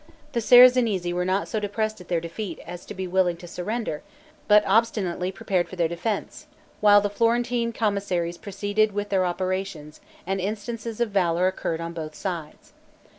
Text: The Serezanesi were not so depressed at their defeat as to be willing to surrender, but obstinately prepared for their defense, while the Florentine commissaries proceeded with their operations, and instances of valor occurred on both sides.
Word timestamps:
The 0.31 0.39
Serezanesi 0.41 1.13
were 1.13 1.25
not 1.25 1.47
so 1.47 1.59
depressed 1.59 2.01
at 2.01 2.07
their 2.07 2.19
defeat 2.19 2.57
as 2.65 2.85
to 2.87 2.95
be 2.95 3.05
willing 3.05 3.37
to 3.37 3.47
surrender, 3.47 4.01
but 4.47 4.65
obstinately 4.65 5.31
prepared 5.31 5.69
for 5.69 5.75
their 5.75 5.87
defense, 5.87 6.47
while 6.79 7.01
the 7.01 7.07
Florentine 7.11 7.71
commissaries 7.71 8.39
proceeded 8.39 8.93
with 8.93 9.09
their 9.09 9.25
operations, 9.27 10.01
and 10.25 10.41
instances 10.41 11.01
of 11.01 11.11
valor 11.11 11.45
occurred 11.45 11.81
on 11.81 11.93
both 11.93 12.15
sides. 12.15 12.73